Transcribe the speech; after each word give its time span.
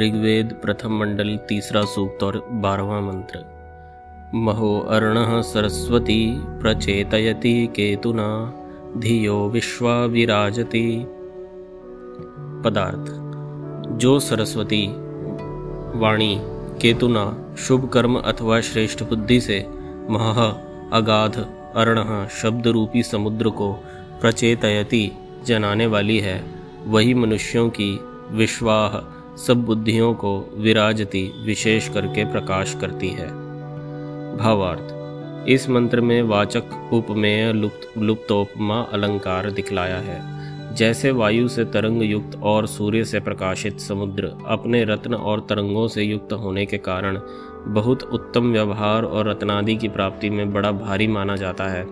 ऋग्वेद 0.00 0.60
प्रथम 0.62 0.98
मंडल 0.98 1.38
तीसरा 1.48 1.82
सूक्त 1.82 2.22
और 2.22 2.48
बारहवा 2.50 3.00
मंत्र। 3.00 3.58
महो 4.34 4.80
अर्ण 4.80 5.42
सरस्वती 5.42 6.34
प्रचेतयति 6.38 7.66
केतुना, 7.66 8.54
धियो 8.96 9.48
विश्वा 9.48 10.04
विराजती। 10.04 11.06
पदार्थ। 12.64 13.28
जो 13.98 14.18
सरस्वती, 14.18 14.86
वाणी, 15.98 16.38
केतुना, 16.82 17.54
शुभ 17.58 17.88
कर्म 17.88 18.16
अथवा 18.16 18.60
श्रेष्ठ 18.60 19.02
बुद्धि 19.02 19.40
से 19.40 19.66
मह, 20.10 20.60
अगाध, 20.92 21.36
अर्ण 21.76 22.28
शब्द 22.28 22.66
रूपी 22.66 23.02
समुद्र 23.02 23.48
को 23.48 23.72
प्रचेतयति, 24.20 25.12
जनाने 25.44 25.86
वाली 25.86 26.18
है, 26.18 26.44
वही 26.86 27.14
मनुष्यों 27.14 27.68
की 27.68 28.00
विश्वाह। 28.30 29.17
सब 29.46 29.64
बुद्धियों 29.64 30.14
को 30.14 30.54
विराजती 30.54 31.32
विशेष 31.44 31.88
करके 31.88 32.24
प्रकाश 32.24 32.76
करती 32.80 33.08
है। 33.08 33.28
भावार्थ, 34.36 34.94
इस 35.48 35.70
मंत्र 35.70 36.00
में 36.00 36.22
वाचक 36.22 36.90
उपमेय 36.92 37.52
लुप्त, 37.52 37.98
लुप्तोपमा 37.98 38.80
अलंकार 38.80 39.50
दिखलाया 39.50 39.96
है। 39.96 40.38
जैसे 40.74 41.10
वायु 41.10 41.48
से 41.48 41.64
तरंग 41.64 42.02
युक्त 42.02 42.40
और 42.42 42.66
सूर्य 42.66 43.04
से 43.04 43.20
प्रकाशित 43.20 43.80
समुद्र 43.80 44.32
अपने 44.46 44.84
रत्न 44.84 45.14
और 45.14 45.40
तरंगों 45.40 45.88
से 45.88 46.02
युक्त 46.02 46.32
होने 46.32 46.66
के 46.66 46.78
कारण 46.78 47.20
बहुत 47.66 48.02
उत्तम 48.02 48.52
व्यवहार 48.52 49.02
और 49.02 49.28
रत्नादि 49.28 49.76
की 49.76 49.88
प्राप्ति 49.88 50.30
में 50.30 50.52
बड़ा 50.52 50.72
भारी 50.72 51.06
माना 51.06 51.36
जाता 51.36 51.64
है। 51.64 51.86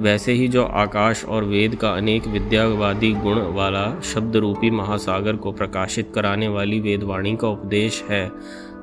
वैसे 0.00 0.32
ही 0.32 0.46
जो 0.48 0.64
आकाश 0.64 1.24
और 1.24 1.44
वेद 1.44 1.74
का 1.74 1.90
अनेक 1.90 2.26
विद्यावादी 2.26 3.12
गुण 3.12 3.40
वाला 3.54 4.00
शब्द 4.04 4.36
रूपी 4.36 4.70
महासागर 4.70 5.36
को 5.36 5.52
प्रकाशित 5.52 6.12
कराने 6.14 6.48
वाली 6.48 6.80
वेदवाणी 6.80 7.36
का 7.36 7.48
उपदेश 7.48 8.02
है, 8.10 8.30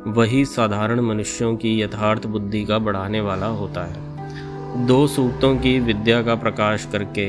वही 0.07 0.45
साधारण 0.45 1.01
मनुष्यों 1.01 1.55
की 1.55 1.81
यथार्थ 1.81 2.25
बुद्धि 2.25 2.63
का 2.65 2.79
बढ़ाने 2.79 3.21
वाला 3.21 3.45
होता 3.45 3.85
है। 3.85 4.85
दो 4.85 5.07
सूक्तों 5.07 5.55
की 5.57 5.79
विद्या 5.79 6.21
का 6.23 6.35
प्रकाश 6.35 6.87
करके 6.91 7.27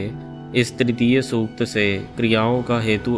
इस 0.60 0.76
तृतीय 0.78 1.22
सूक्त 1.22 1.62
से 1.64 1.86
क्रियाओं 2.16 2.62
का 2.62 2.80
हेतु 2.80 3.14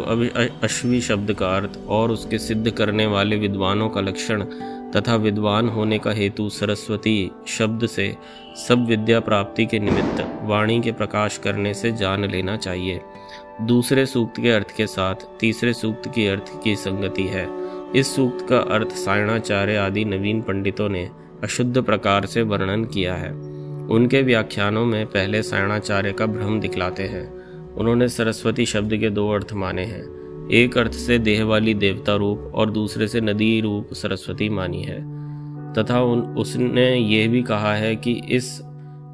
अश्वी 0.63 1.01
शब्द 1.01 1.33
का 1.33 1.55
अर्थ 1.57 1.79
और 1.87 2.11
उसके 2.11 2.37
सिद्ध 2.37 2.71
करने 2.71 3.05
वाले 3.05 3.35
विद्वानों 3.35 3.89
का 3.89 4.01
लक्षण 4.01 4.43
तथा 4.95 5.15
विद्वान 5.15 5.69
होने 5.69 5.99
का 5.99 6.11
हेतु 6.11 6.49
सरस्वती 6.49 7.31
शब्द 7.47 7.85
से 7.85 8.17
सब 8.67 8.85
विद्या 8.85 9.19
प्राप्ति 9.19 9.65
के 9.65 9.79
निमित्त 9.79 10.39
वाणी 10.43 10.81
के 10.81 10.91
प्रकाश 10.91 11.37
करने 11.37 11.73
से 11.73 11.91
जान 11.91 12.25
लेना 12.25 12.57
चाहिए। 12.57 13.01
दूसरे 13.61 14.05
सूक्त 14.05 14.41
के 14.41 14.49
अर्थ 14.49 14.75
के 14.77 14.87
साथ 14.87 15.15
तीसरे 15.39 15.73
सूक्त 15.73 16.11
की 16.15 16.27
अर्थ 16.27 16.63
की 16.63 16.75
संगति 16.75 17.23
है। 17.23 17.47
इस 17.95 18.15
सूक्त 18.15 18.47
का 18.49 18.57
अर्थ 18.57 18.89
सायणाचार्य 18.89 19.75
आदि 19.75 20.05
नवीन 20.05 20.41
पंडितों 20.41 20.89
ने 20.89 21.09
अशुद्ध 21.43 21.81
प्रकार 21.81 22.25
से 22.25 22.41
वर्णन 22.41 22.85
किया 22.85 23.15
है। 23.15 23.31
उनके 23.87 24.21
व्याख्यानों 24.21 24.85
में 24.85 25.05
पहले 25.05 25.43
सायणाचार्य 25.43 26.11
का 26.11 26.25
भ्रम 26.25 26.59
दिखलाते 26.59 27.03
हैं। 27.03 27.41
उन्होंने 27.73 28.07
सरस्वती 28.09 28.65
शब्द 28.65 28.97
के 28.97 29.09
दो 29.09 29.29
अर्थ 29.29 29.53
माने 29.53 29.85
हैं। 29.85 30.20
एक 30.51 30.77
अर्थ 30.77 30.91
से 30.91 31.19
देह 31.19 31.43
वाली 31.43 31.73
देवता 31.73 32.15
रूप 32.15 32.51
और 32.55 32.71
दूसरे 32.71 33.07
से 33.07 33.21
नदी 33.21 33.61
रूप 33.61 33.93
सरस्वती 33.93 34.49
मानी 34.49 34.83
है। 34.83 35.21
तथा 35.73 36.01
उन, 36.01 36.19
उसने 36.19 36.95
यह 36.95 37.27
भी 37.27 37.41
कहा 37.41 37.75
है 37.75 37.95
कि 37.95 38.21
इस 38.29 38.61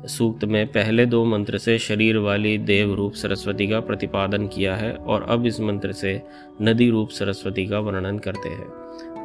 सूक्त 0.07 0.45
में 0.45 0.67
पहले 0.67 1.05
दो 1.05 1.25
मंत्र 1.25 1.57
से 1.57 1.79
शरीर 1.79 2.17
वाली 2.17 2.57
देव 2.57 2.93
रूप 2.93 3.13
सरस्वती 3.13 3.67
का 3.67 3.79
प्रतिपादन 3.79 4.47
किया 4.47 4.75
है 4.75 4.93
और 4.93 5.23
अब 5.23 5.45
इस 5.45 5.61
मंत्र 5.61 5.91
से 5.91 6.21
नदी 6.61 6.89
रूप 6.89 7.09
सरस्वती 7.09 7.67
का 7.67 7.79
वर्णन 7.79 8.19
करते 8.19 8.49
हैं। 8.49 8.65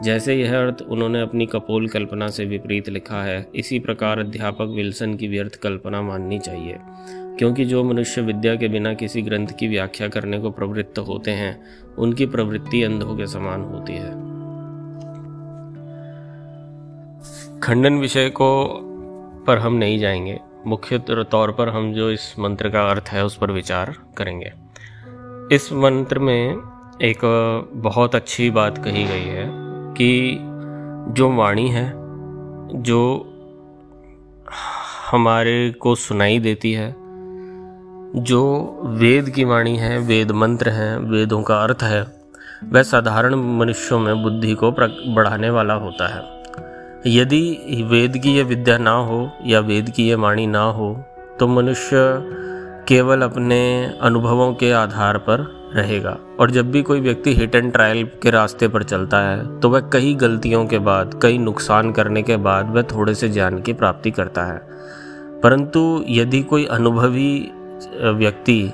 जैसे 0.02 0.34
यह 0.34 0.58
अर्थ 0.58 0.82
उन्होंने 0.88 1.20
अपनी 1.20 1.46
कपोल 1.46 1.88
कल्पना 1.88 2.28
से 2.28 2.44
विपरीत 2.44 2.88
लिखा 2.88 3.22
है, 3.22 3.48
इसी 3.54 3.78
प्रकार 3.78 4.18
अध्यापक 4.18 4.72
विल्सन 4.76 5.14
की 5.14 5.28
व्यर्थ 5.28 5.54
कल्पना 5.54 6.02
माननी 6.02 6.38
चाहिए। 6.38 6.76
क्योंकि 7.38 7.64
जो 7.64 7.84
मनुष्य 7.84 8.20
विद्या 8.20 8.56
के 8.56 8.68
बिना 8.68 8.94
किसी 8.94 9.22
ग्रंथ 9.22 9.48
की 9.58 9.68
व्याख्या 9.68 10.08
करने 10.08 10.38
को 10.38 10.50
प्रवृत्त 10.50 10.98
होते 10.98 11.30
हैं, 11.30 11.62
उनकी 11.98 12.26
प्रवृत्ति 12.26 12.82
अंधों 12.82 13.16
के 13.16 13.26
समान 13.26 13.62
होती 13.62 13.92
है। 13.92 14.10
खंडन 17.60 17.94
विषय 17.94 18.30
को 18.30 18.80
पर 19.46 19.58
हम 19.58 19.74
नहीं 19.74 19.98
जाएँगे। 19.98 20.38
मुख्य 20.66 20.98
तौर 21.08 21.52
पर 21.52 21.68
हम 21.68 21.92
जो 21.92 22.10
इस 22.10 22.34
मंत्र 22.38 22.68
का 22.68 22.90
अर्थ 22.90 23.08
है 23.08 23.24
उस 23.24 23.36
पर 23.36 23.50
विचार 23.50 23.94
करेंगे। 24.16 24.52
इस 25.54 25.72
मंत्र 25.72 26.18
में 26.18 26.62
एक 27.02 27.18
बहुत 27.74 28.14
अच्छी 28.14 28.50
बात 28.50 28.78
कही 28.78 29.04
गई 29.04 29.24
है 29.24 29.46
कि 29.94 30.38
जो 31.12 31.32
वाणी 31.32 31.68
है, 31.68 31.92
जो 32.82 33.28
हमारे 35.10 35.70
को 35.70 35.94
सुनाई 35.94 36.38
देती 36.38 36.72
है, 36.72 36.94
जो 38.16 38.42
वेद 38.84 39.30
की 39.30 39.44
वाणी 39.44 39.76
है, 39.76 39.98
वेद 39.98 40.30
मंत्र 40.30 40.68
हैं, 40.68 40.96
वेदों 40.98 41.42
का 41.42 41.56
अर्थ 41.56 41.82
है, 41.82 42.06
वह 42.64 42.82
साधारण 42.82 43.34
मनुष्यों 43.34 43.98
में 43.98 44.22
बुद्धि 44.22 44.54
को 44.54 44.70
बढ़ाने 45.14 45.50
वाला 45.50 45.74
होता 45.74 46.08
है। 46.08 46.31
यदि 47.06 47.84
वेद 47.90 48.16
की 48.18 48.32
यह 48.32 48.44
विद्या 48.44 48.76
ना 48.78 48.90
हो 48.90 49.30
या 49.46 49.60
वेद 49.60 49.88
की 49.90 50.08
यह 50.08 50.16
वाणी 50.16 50.46
ना 50.46 50.62
हो 50.62 50.94
तो 51.40 51.46
मनुष्य 51.48 51.96
केवल 52.88 53.22
अपने 53.22 53.60
अनुभवों 54.00 54.52
के 54.54 54.70
आधार 54.72 55.18
पर 55.18 55.40
रहेगा। 55.74 56.16
और 56.40 56.50
जब 56.50 56.70
भी 56.70 56.82
कोई 56.82 57.00
व्यक्ति 57.00 57.34
हिट 57.34 57.54
एंड 57.54 57.72
ट्रायल 57.72 58.04
के 58.22 58.30
रास्ते 58.30 58.68
पर 58.68 58.82
चलता 58.82 59.20
है 59.20 59.60
तो 59.60 59.68
वह 59.68 59.80
कई 59.92 60.14
गलतियों 60.14 60.64
के 60.66 60.78
बाद, 60.78 61.18
कई 61.22 61.38
नुकसान 61.38 61.90
करने 61.92 62.22
के 62.22 62.36
बाद 62.36 62.70
वह 62.70 62.82
थोड़े 62.82 63.14
से 63.14 63.28
ज्ञान 63.28 63.60
की 63.62 63.72
प्राप्ति 63.72 64.10
करता 64.10 64.44
है। 64.44 64.60
परंतु 65.40 66.04
यदि 66.08 66.42
कोई 66.42 66.64
अनुभवी 66.66 67.50
व्यक्ति 68.02 68.72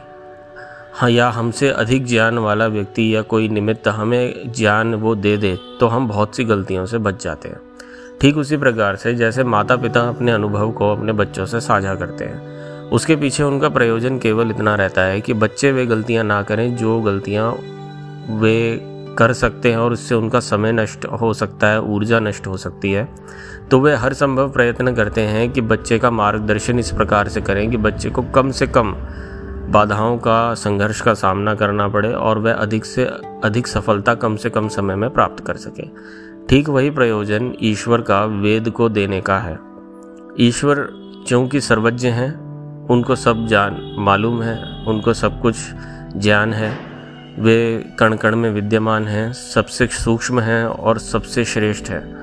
हाँ 0.94 1.10
या 1.10 1.28
हमसे 1.28 1.70
अधिक 1.70 2.06
ज्ञान 2.06 2.38
वाला 2.38 2.66
व्यक्ति 2.66 3.14
या 3.14 3.22
कोई 3.22 3.48
निमित्त 3.48 3.88
हमें 3.88 4.52
ज्ञान 4.52 4.94
वो 4.94 5.14
दे 5.14 5.36
दे 5.36 5.56
तो 5.80 5.86
हम 5.86 6.08
बहुत 6.08 6.36
सी 6.36 6.44
गलतियों 6.44 6.86
से 6.86 6.98
बच 6.98 7.22
जाते 7.24 7.48
हैं। 7.48 7.67
ठीक 8.20 8.36
उसी 8.36 8.56
प्रकार 8.56 8.96
से 8.96 9.14
जैसे 9.14 9.44
माता 9.44 9.76
पिता 9.76 10.00
अपने 10.00 10.32
अनुभव 10.32 10.70
को 10.70 10.92
अपने 10.92 11.12
बच्चों 11.12 11.46
से 11.46 11.60
साझा 11.60 11.94
करते 11.94 12.24
हैं। 12.24 12.90
उसके 12.90 13.16
पीछे 13.16 13.42
उनका 13.42 13.68
प्रयोजन 13.68 14.18
केवल 14.18 14.50
इतना 14.50 14.74
रहता 14.74 15.02
है 15.02 15.20
कि 15.20 15.34
बच्चे 15.34 15.72
वे 15.72 15.86
गलतियाँ 15.86 16.24
ना 16.24 16.42
करें, 16.42 16.76
जो 16.76 17.00
गलतियाँ 17.00 17.52
वे 18.30 18.80
कर 19.18 19.32
सकते 19.32 19.70
हैं 19.70 19.78
और 19.78 19.92
उससे 19.92 20.14
उनका 20.14 20.40
समय 20.40 20.72
नष्ट 20.72 21.06
हो 21.06 21.32
सकता 21.34 21.66
है, 21.66 21.80
ऊर्जा 21.80 22.20
नष्ट 22.20 22.46
हो 22.46 22.56
सकती 22.56 22.92
है। 22.92 23.08
तो 23.70 23.80
वे 23.80 23.94
हर 23.94 24.12
संभव 24.12 24.50
प्रयत्न 24.50 24.94
करते 24.94 25.20
हैं 25.20 25.50
कि 25.52 25.60
बच्चे 25.60 25.98
का 25.98 26.10
मार्गदर्शन 26.10 26.78
इस 26.78 26.92
प्रकार 26.92 27.28
से 27.28 27.40
करें 27.40 27.70
कि 27.70 27.76
बच्चे 27.76 28.10
को 28.10 28.22
कम 28.22 28.50
से 28.50 28.66
कम 28.66 28.94
बाधाओं 29.68 30.18
का, 30.18 30.54
संघर्ष 30.54 31.00
का 31.00 31.14
सामना 31.14 31.54
करना 31.54 31.88
पड़े 31.88 32.12
और 32.12 32.38
वह 32.38 32.52
अधिक 32.52 32.84
से 32.84 33.04
अधिक 33.44 33.66
सफलता 33.66 34.14
कम 34.14 34.36
से 34.36 34.50
कम 34.50 34.68
समय 34.68 34.94
में 34.94 35.10
प्राप्त 35.10 35.44
कर 35.46 35.56
सके। 35.56 35.88
ठीक 36.50 36.68
वही 36.68 36.90
प्रयोजन 36.90 37.54
ईश्वर 37.62 38.00
का 38.00 38.24
वेद 38.24 38.70
को 38.70 38.88
देने 38.88 39.20
का 39.20 39.38
है। 39.38 39.58
ईश्वर 40.40 40.88
क्योंकि 41.28 41.60
सर्वज्ञ 41.60 42.08
हैं, 42.08 42.40
उनको 42.86 43.16
सब 43.16 43.46
जान 43.46 43.96
मालूम 43.98 44.42
है, 44.42 44.84
उनको 44.86 45.14
सब 45.14 45.40
कुछ 45.40 45.56
ज्ञान 46.16 46.52
है। 46.52 46.78
वे 47.38 47.84
कण 47.98 48.16
कण 48.16 48.36
में 48.36 48.50
विद्यमान 48.50 49.06
हैं, 49.08 49.32
सबसे 49.32 49.86
सूक्ष्म 49.86 50.40
हैं 50.40 50.64
और 50.64 50.98
सबसे 50.98 51.44
श्रेष्ठ 51.44 51.90
हैं। 51.90 52.14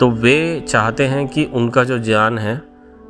तो 0.00 0.10
वे 0.10 0.64
चाहते 0.68 1.04
हैं 1.04 1.28
कि 1.28 1.44
उनका 1.44 1.84
जो 1.84 1.98
ज्ञान 1.98 2.38
है, 2.38 2.62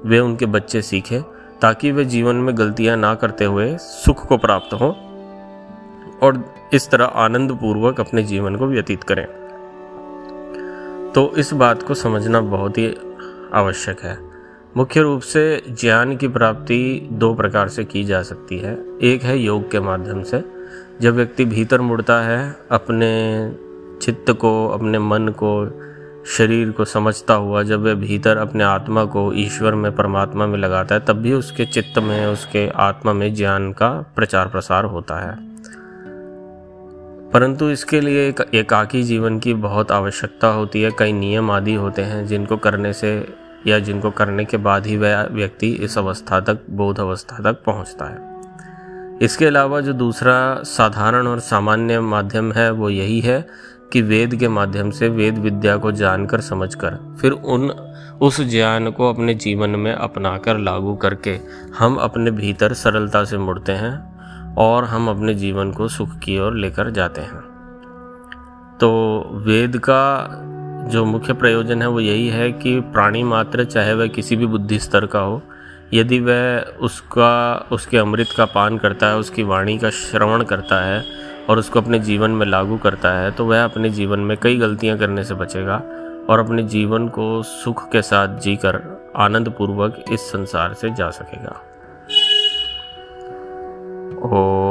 वे 0.06 0.18
उनके 0.18 0.46
बच्चे 0.46 0.82
सीखें, 0.82 1.22
ताकि 1.60 1.92
वे 1.92 2.04
जीवन 2.04 2.36
में 2.36 2.58
गलतियाँ 2.58 2.96
ना 2.96 3.14
करते 3.14 3.44
हुए 3.44 3.76
सुख 3.76 4.26
को 4.26 4.36
प्राप्त 4.36 4.74
हों 4.74 4.92
और 6.18 6.54
इस 6.72 6.90
तरह 6.90 7.04
आनंद 7.04 7.52
पूर्वक 7.52 8.00
अपने 8.00 8.22
जीवन 8.22 8.56
को 8.56 8.66
व्यतीत 8.66 9.02
करें। 9.02 9.41
तो 11.14 11.36
इस 11.36 11.52
बात 11.52 11.82
को 11.82 11.94
समझना 11.94 12.40
बहुत 12.40 12.78
ही 12.78 12.94
आवश्यक 13.54 14.00
है। 14.00 14.18
मुख्य 14.76 15.00
रूप 15.00 15.20
से 15.20 15.62
ज्ञान 15.68 16.16
की 16.16 16.28
प्राप्ति 16.28 17.08
दो 17.12 17.34
प्रकार 17.34 17.68
से 17.68 17.84
की 17.84 18.04
जा 18.04 18.22
सकती 18.22 18.58
है। 18.58 18.84
एक 19.02 19.22
है 19.22 19.38
योग 19.38 19.70
के 19.70 19.80
माध्यम 19.80 20.22
से। 20.22 20.44
जब 21.00 21.14
व्यक्ति 21.14 21.44
भीतर 21.44 21.80
मुड़ता 21.80 22.20
है, 22.20 22.56
अपने 22.70 23.52
चित्त 24.02 24.32
को, 24.32 24.68
अपने 24.68 24.98
मन 24.98 25.28
को, 25.28 25.80
शरीर 26.26 26.70
को 26.70 26.84
समझता 26.84 27.34
हुआ, 27.34 27.62
जब 27.62 27.82
वह 27.82 27.94
भीतर 27.94 28.36
अपने 28.36 28.64
आत्मा 28.64 29.04
को 29.04 29.32
ईश्वर 29.32 29.74
में, 29.74 29.96
परमात्मा 29.96 30.46
में 30.46 30.58
लगाता 30.58 30.94
है, 30.94 31.00
तब 31.00 31.12
भी 31.12 31.32
उसके 31.32 31.64
चित्त 31.64 31.98
में, 31.98 32.26
उसके 32.26 32.68
आत्मा 32.68 33.12
में 33.12 33.34
ज्ञान 33.34 33.72
का 33.72 34.12
प्रचार 34.16 34.48
प्रसार 34.48 34.84
होता 34.84 35.16
है। 35.16 35.51
परंतु 37.32 37.70
इसके 37.70 38.00
लिए 38.00 38.28
एक 38.28 38.40
एकाकी 38.54 39.02
जीवन 39.02 39.38
की 39.38 39.54
बहुत 39.54 39.92
आवश्यकता 39.92 40.48
होती 40.48 40.82
है। 40.82 40.90
कई 40.98 41.12
नियम 41.12 41.50
आदि 41.50 41.74
होते 41.74 42.02
हैं 42.02 42.26
जिनको 42.26 42.56
करने 42.56 42.92
से 42.92 43.34
या 43.66 43.78
जिनको 43.78 44.10
करने 44.10 44.44
के 44.44 44.56
बाद 44.56 44.86
ही 44.86 44.96
वह 44.96 45.22
व्यक्ति 45.22 45.70
इस 45.70 45.98
अवस्था 45.98 46.40
तक, 46.40 46.58
बोध 46.70 47.00
अवस्था 47.00 47.42
तक 47.42 47.62
पहुँचता 47.66 48.04
है। 48.04 49.18
इसके 49.22 49.46
अलावा 49.46 49.80
जो 49.80 49.92
दूसरा 49.92 50.62
साधारण 50.62 51.26
और 51.26 51.40
सामान्य 51.40 52.00
माध्यम 52.00 52.52
है, 52.52 52.70
वो 52.70 52.90
यही 52.90 53.20
है 53.20 53.46
कि 53.92 54.02
वेद 54.02 54.34
के 54.34 54.48
माध्यम 54.48 54.90
से 54.90 55.08
वेद 55.08 55.38
विद्या 55.38 55.76
को 55.76 55.92
जानकर 55.92 56.40
समझकर, 56.40 57.16
फिर 57.20 57.32
उन, 57.32 57.70
उस 58.22 58.40
ज्ञान 58.40 58.90
को 58.90 59.08
अपने 59.08 59.34
जीवन 59.34 59.70
में 59.70 59.92
अपनाकर 59.92 60.58
लागू 60.58 60.94
करके 60.94 61.38
हम 61.78 61.96
अपने 61.96 62.30
भीतर 62.30 62.72
सरलता 62.72 63.24
से 63.24 63.38
मुड़ते 63.38 63.72
हैं। 63.72 64.11
और 64.58 64.84
हम 64.84 65.08
अपने 65.10 65.34
जीवन 65.34 65.72
को 65.72 65.88
सुख 65.88 66.18
की 66.18 66.38
ओर 66.38 66.54
लेकर 66.54 66.90
जाते 66.90 67.20
हैं। 67.20 67.40
तो 68.80 68.90
वेद 69.46 69.78
का 69.78 70.28
जो 70.90 71.04
मुख्य 71.04 71.32
प्रयोजन 71.32 71.82
है 71.82 71.88
वो 71.88 72.00
यही 72.00 72.28
है 72.28 72.50
कि 72.52 72.78
प्राणी 72.80 73.22
मात्र, 73.22 73.64
चाहे 73.64 73.94
वह 73.94 74.06
किसी 74.06 74.36
भी 74.36 74.46
बुद्धि 74.46 74.78
स्तर 74.78 75.06
का 75.06 75.20
हो, 75.20 75.42
यदि 75.94 76.20
वह 76.20 76.60
उसका, 76.80 77.68
उसके 77.72 77.98
अमृत 77.98 78.28
का 78.36 78.44
पान 78.44 78.78
करता 78.78 79.06
है, 79.06 79.16
उसकी 79.16 79.42
वाणी 79.42 79.78
का 79.78 79.90
श्रवण 79.90 80.42
करता 80.42 80.80
है 80.84 81.04
और 81.50 81.58
उसको 81.58 81.80
अपने 81.80 81.98
जीवन 81.98 82.30
में 82.30 82.46
लागू 82.46 82.76
करता 82.76 83.12
है 83.12 83.30
तो 83.30 83.46
वह 83.46 83.64
अपने 83.64 83.90
जीवन 83.90 84.20
में 84.20 84.36
कई 84.42 84.56
गलतियाँ 84.56 84.98
करने 84.98 85.24
से 85.24 85.34
बचेगा 85.34 85.82
और 86.30 86.38
अपने 86.38 86.62
जीवन 86.62 87.08
को 87.08 87.42
सुख 87.42 87.90
के 87.92 88.02
साथ 88.02 88.38
जीकर 88.40 88.80
आनंद 89.16 89.48
पूर्वक 89.48 90.04
इस 90.12 90.20
संसार 90.20 90.74
से 90.74 90.90
जा 90.90 91.10
सकेगा। 91.10 91.60
Oh. 94.24 94.61